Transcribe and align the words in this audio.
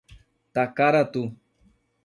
Tacaratu 0.53 1.23